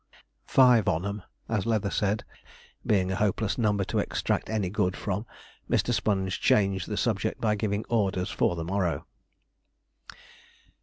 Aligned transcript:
'Five 0.47 0.87
on 0.87 1.05
'em,' 1.05 1.21
as 1.47 1.67
Leather 1.67 1.91
said, 1.91 2.23
being 2.83 3.11
a 3.11 3.15
hopeless 3.17 3.59
number 3.59 3.83
to 3.83 3.99
extract 3.99 4.49
any 4.49 4.67
good 4.67 4.97
from, 4.97 5.27
Mr. 5.69 5.93
Sponge 5.93 6.41
changed 6.41 6.87
the 6.89 6.97
subject 6.97 7.39
by 7.39 7.53
giving 7.53 7.85
orders 7.87 8.31
for 8.31 8.55
the 8.55 8.63
morrow. 8.65 9.05